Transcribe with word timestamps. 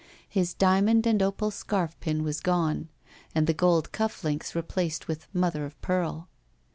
His 0.27 0.55
diamond 0.55 1.05
and 1.05 1.21
opal 1.21 1.51
scarfpin 1.51 2.23
was 2.23 2.39
gone, 2.39 2.89
and 3.35 3.45
the 3.45 3.53
gold 3.53 3.91
ctifiE 3.91 4.23
links 4.23 4.55
replaced 4.55 5.07
with 5.07 5.27
mother 5.31 5.63
of 5.63 5.79
pearl. 5.83 6.27